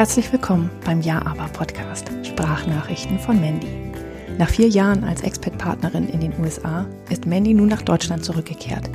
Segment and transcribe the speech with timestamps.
[0.00, 3.68] Herzlich willkommen beim Ja aber Podcast Sprachnachrichten von Mandy.
[4.38, 8.88] Nach vier Jahren als Expat-Partnerin in den USA ist Mandy nun nach Deutschland zurückgekehrt,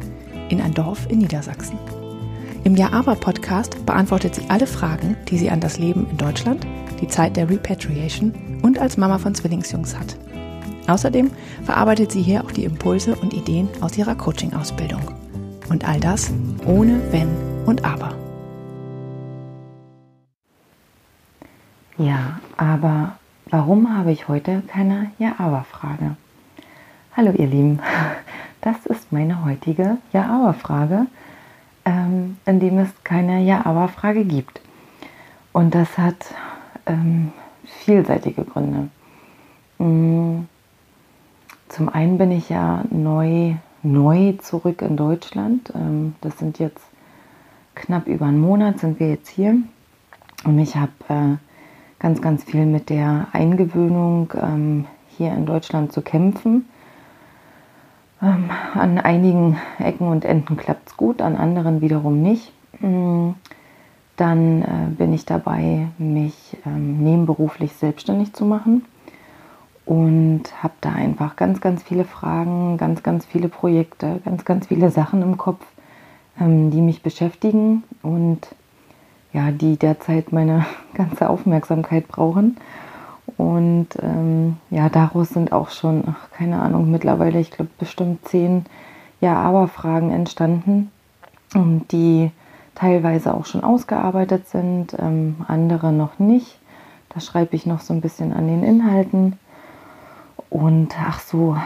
[0.49, 1.77] in ein Dorf in Niedersachsen.
[2.63, 6.65] Im Ja aber Podcast beantwortet sie alle Fragen, die sie an das Leben in Deutschland,
[6.99, 8.33] die Zeit der Repatriation
[8.63, 10.17] und als Mama von Zwillingsjungs hat.
[10.87, 11.29] Außerdem
[11.65, 15.03] verarbeitet sie hier auch die Impulse und Ideen aus ihrer Coaching-Ausbildung.
[15.69, 16.31] Und all das
[16.65, 17.29] ohne Wenn
[17.67, 18.24] und Aber.
[21.97, 23.17] Ja, aber
[23.49, 26.17] warum habe ich heute keine Ja-Aber-Frage?
[27.15, 27.79] Hallo ihr Lieben,
[28.61, 31.05] das ist meine heutige Ja-Aber-Frage,
[31.85, 34.59] ähm, in dem es keine Ja-Aber-Frage gibt.
[35.53, 36.17] Und das hat
[36.85, 37.31] ähm,
[37.63, 38.89] vielseitige Gründe.
[39.77, 40.47] Mm,
[41.69, 43.53] zum einen bin ich ja neu,
[43.83, 45.71] neu zurück in Deutschland.
[45.73, 46.83] Ähm, das sind jetzt
[47.73, 49.55] knapp über einen Monat sind wir jetzt hier.
[50.43, 51.37] Und ich habe äh,
[52.05, 54.85] ganz, ganz viel mit der Eingewöhnung ähm,
[55.17, 56.69] hier in Deutschland zu kämpfen.
[58.21, 62.53] Ähm, an einigen Ecken und Enden klappt es gut, an anderen wiederum nicht.
[62.79, 63.31] Mm,
[64.17, 68.85] dann äh, bin ich dabei, mich ähm, nebenberuflich selbstständig zu machen
[69.87, 74.91] und habe da einfach ganz, ganz viele Fragen, ganz, ganz viele Projekte, ganz, ganz viele
[74.91, 75.65] Sachen im Kopf,
[76.39, 78.47] ähm, die mich beschäftigen und
[79.35, 82.57] ja, die derzeit meine ganze Aufmerksamkeit brauchen.
[83.37, 88.65] Und ähm, ja, daraus sind auch schon, ach, keine Ahnung, mittlerweile, ich glaube, bestimmt zehn
[89.19, 90.91] Ja-Aber-Fragen entstanden,
[91.91, 92.31] die
[92.75, 96.59] teilweise auch schon ausgearbeitet sind, ähm, andere noch nicht.
[97.09, 99.39] Da schreibe ich noch so ein bisschen an den Inhalten.
[100.49, 101.57] Und ach so,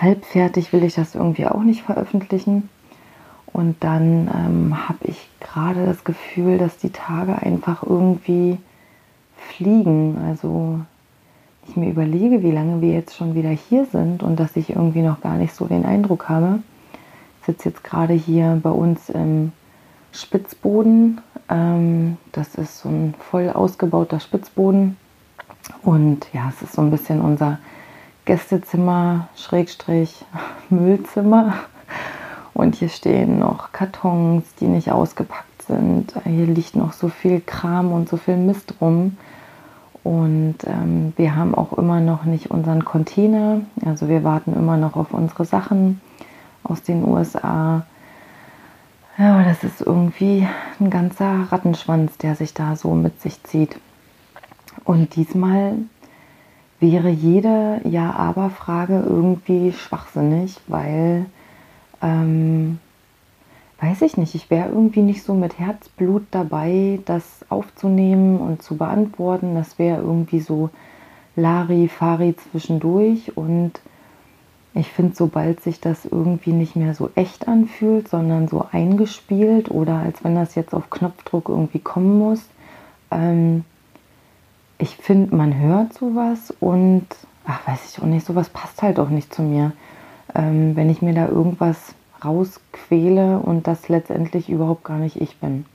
[0.00, 2.68] halbfertig will ich das irgendwie auch nicht veröffentlichen.
[3.46, 8.58] Und dann ähm, habe ich gerade das Gefühl, dass die Tage einfach irgendwie
[9.36, 10.18] fliegen.
[10.26, 10.80] Also
[11.68, 15.02] ich mir überlege, wie lange wir jetzt schon wieder hier sind und dass ich irgendwie
[15.02, 16.60] noch gar nicht so den Eindruck habe.
[17.40, 19.52] Ich sitze jetzt gerade hier bei uns im
[20.12, 21.20] Spitzboden.
[21.48, 24.96] Ähm, das ist so ein voll ausgebauter Spitzboden.
[25.82, 27.58] Und ja, es ist so ein bisschen unser
[28.24, 30.24] Gästezimmer, Schrägstrich,
[30.70, 31.54] Müllzimmer.
[32.54, 36.14] Und hier stehen noch Kartons, die nicht ausgepackt sind.
[36.24, 39.16] Hier liegt noch so viel Kram und so viel Mist rum.
[40.02, 43.60] Und ähm, wir haben auch immer noch nicht unseren Container.
[43.84, 46.00] Also wir warten immer noch auf unsere Sachen
[46.64, 47.84] aus den USA.
[49.18, 50.46] Ja, das ist irgendwie
[50.80, 53.78] ein ganzer Rattenschwanz, der sich da so mit sich zieht.
[54.84, 55.74] Und diesmal
[56.80, 61.26] wäre jede Ja-Aber-Frage irgendwie schwachsinnig, weil
[62.00, 62.78] ähm,
[63.80, 68.76] weiß ich nicht, ich wäre irgendwie nicht so mit Herzblut dabei, das aufzunehmen und zu
[68.76, 69.54] beantworten.
[69.54, 70.70] Das wäre irgendwie so
[71.36, 73.36] Lari-Fari zwischendurch.
[73.36, 73.80] Und
[74.74, 79.94] ich finde, sobald sich das irgendwie nicht mehr so echt anfühlt, sondern so eingespielt oder
[79.98, 82.42] als wenn das jetzt auf Knopfdruck irgendwie kommen muss,
[83.12, 83.64] ähm,
[84.78, 87.06] ich finde, man hört sowas und,
[87.44, 89.72] ach, weiß ich auch nicht, sowas passt halt auch nicht zu mir.
[90.34, 95.66] Ähm, wenn ich mir da irgendwas rausquäle und das letztendlich überhaupt gar nicht ich bin.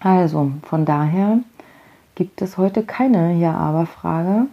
[0.00, 1.38] Also von daher
[2.14, 4.46] gibt es heute keine Ja-Aber-Frage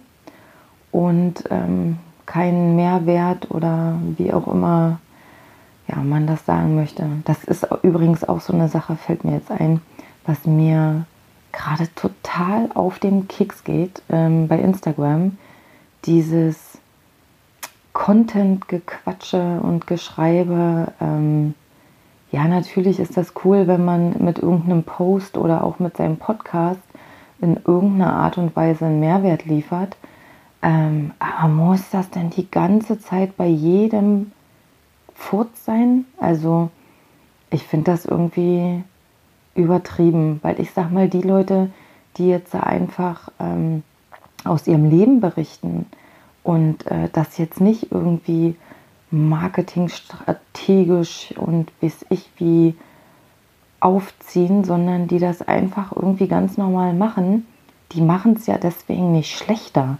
[0.92, 5.00] und ähm, keinen Mehrwert oder wie auch immer
[5.88, 7.06] ja, man das sagen möchte.
[7.26, 9.82] Das ist übrigens auch so eine Sache, fällt mir jetzt ein,
[10.26, 11.06] was mir
[11.52, 15.38] gerade total auf den Kicks geht ähm, bei Instagram.
[16.06, 16.71] Dieses
[17.94, 20.94] Content-Gequatsche und Geschreibe.
[21.00, 21.54] Ähm,
[22.32, 26.80] ja, natürlich ist das cool, wenn man mit irgendeinem Post oder auch mit seinem Podcast
[27.42, 29.98] in irgendeiner Art und Weise einen Mehrwert liefert.
[30.62, 34.32] Ähm, aber muss das denn die ganze Zeit bei jedem
[35.14, 36.06] Furz sein?
[36.20, 36.70] Also
[37.50, 38.84] ich finde das irgendwie
[39.56, 41.70] übertrieben, weil ich sag mal, die Leute,
[42.18, 43.84] die jetzt einfach ähm,
[44.46, 45.88] aus ihrem Leben berichten,
[46.44, 48.56] und äh, das jetzt nicht irgendwie
[49.12, 52.76] marketingstrategisch und bis ich wie
[53.80, 57.46] aufziehen, sondern die das einfach irgendwie ganz normal machen.
[57.92, 60.00] Die machen es ja deswegen nicht schlechter.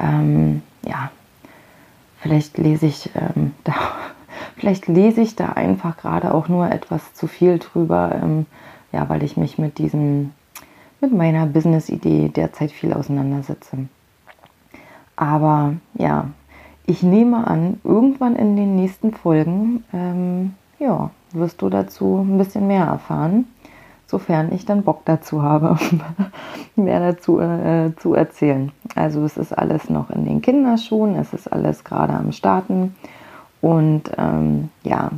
[0.00, 1.10] Ähm, ja,
[2.20, 3.74] vielleicht lese ich ähm, da,
[4.56, 8.46] vielleicht lese ich da einfach gerade auch nur etwas zu viel drüber, ähm,
[8.92, 10.32] ja, weil ich mich mit diesem,
[11.00, 13.88] mit meiner Business-Idee derzeit viel auseinandersetze.
[15.22, 16.30] Aber ja,
[16.84, 22.66] ich nehme an, irgendwann in den nächsten Folgen, ähm, ja, wirst du dazu ein bisschen
[22.66, 23.46] mehr erfahren.
[24.08, 25.78] sofern ich dann Bock dazu habe,
[26.76, 28.72] mehr dazu äh, zu erzählen.
[28.96, 32.96] Also es ist alles noch in den Kinderschuhen, es ist alles gerade am Starten
[33.60, 35.12] und ähm, ja,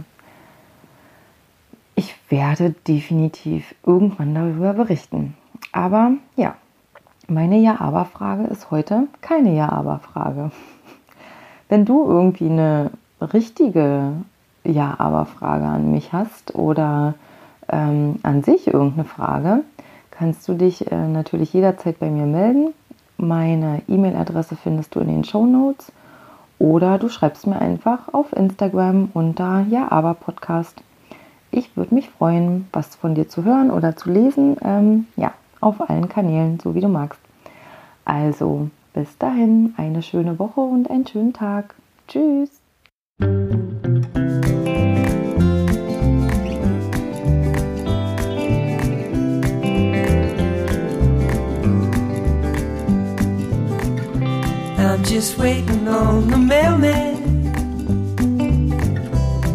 [1.95, 5.35] ich werde definitiv irgendwann darüber berichten.
[5.73, 6.57] Aber ja,
[7.29, 10.51] meine Ja-Aber-Frage ist heute keine Ja-Aber-Frage.
[11.69, 12.91] Wenn du irgendwie eine
[13.21, 14.13] richtige
[14.65, 17.15] Ja-Aber-Frage an mich hast oder
[17.69, 19.61] ähm, an sich irgendeine Frage,
[20.11, 22.75] kannst du dich äh, natürlich jederzeit bei mir melden.
[23.17, 25.93] Meine E-Mail-Adresse findest du in den Show Notes
[26.59, 30.83] oder du schreibst mir einfach auf Instagram unter Ja, aber Podcast.
[31.51, 34.57] Ich würde mich freuen, was von dir zu hören oder zu lesen.
[34.63, 35.33] Ähm, ja,
[35.65, 37.21] auf allen Kanälen, so wie du magst.
[38.05, 41.75] Also, bis dahin, eine schöne Woche und einen schönen Tag.
[42.07, 42.51] Tschüss.
[54.77, 57.15] I'm just waiting on the mailman.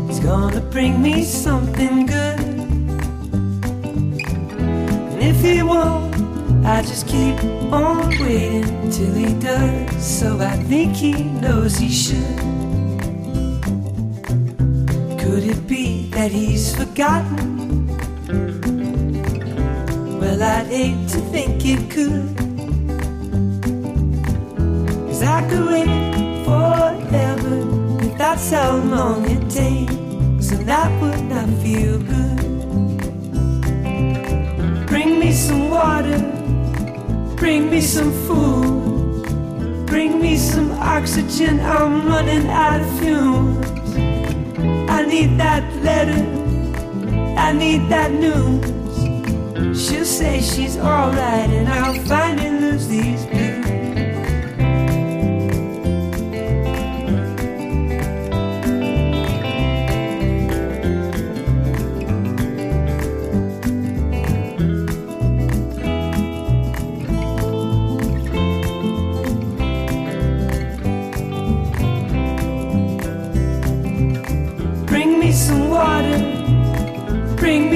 [0.08, 2.49] He's gonna bring me something good.
[5.41, 6.15] He won't,
[6.65, 7.41] I just keep
[7.71, 10.03] on waiting till he does.
[10.03, 12.38] So I think he knows he should.
[15.18, 17.88] Could it be that he's forgotten?
[20.19, 22.36] Well, I'd hate to think it could.
[25.07, 25.88] Cause I could wait
[26.44, 32.49] forever if that's how long it takes, and that would not feel good.
[35.39, 36.19] Some water,
[37.38, 41.62] bring me some food, bring me some oxygen.
[41.62, 43.65] I'm running out of fumes.
[44.89, 46.21] I need that letter,
[47.38, 49.80] I need that news.
[49.81, 53.25] She'll say she's alright, and I'll finally lose these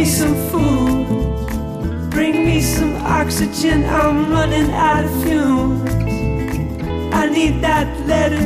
[0.03, 3.85] me some food, bring me some oxygen.
[3.85, 5.89] I'm running out of fumes.
[7.13, 8.45] I need that letter,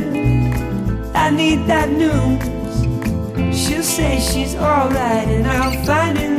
[1.15, 3.57] I need that news.
[3.57, 6.36] She'll say she's alright, and I'll lose these.